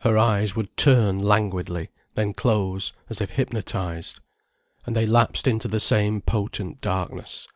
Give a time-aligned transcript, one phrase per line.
[0.00, 4.18] Her eyes would turn languidly, then close, as if hypnotized.
[4.84, 7.46] And they lapsed into the same potent darkness.